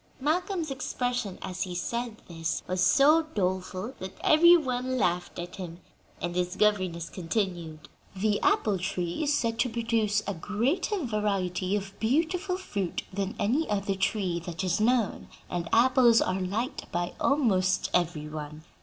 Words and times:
Malcolm's 0.19 0.71
expression, 0.71 1.37
as 1.43 1.61
he 1.61 1.75
said 1.75 2.15
this, 2.27 2.63
was 2.65 2.81
so 2.81 3.21
doleful 3.35 3.93
that 3.99 4.17
every 4.21 4.57
one 4.57 4.97
laughed 4.97 5.37
at 5.37 5.57
him; 5.57 5.79
and 6.19 6.35
his 6.35 6.55
governess 6.55 7.07
continued: 7.07 7.87
"The 8.15 8.41
apple 8.41 8.79
tree 8.79 9.21
is 9.21 9.37
said 9.37 9.59
to 9.59 9.69
produce 9.69 10.23
a 10.25 10.33
greater 10.33 11.03
variety 11.05 11.75
of 11.75 11.93
beautiful 11.99 12.57
fruit 12.57 13.03
than 13.13 13.35
any 13.37 13.69
other 13.69 13.93
tree 13.93 14.39
that 14.39 14.63
is 14.63 14.81
known, 14.81 15.27
and 15.51 15.69
apples 15.71 16.19
are 16.19 16.41
liked 16.41 16.91
by 16.91 17.13
almost 17.19 17.91
every 17.93 18.27
one. 18.27 18.63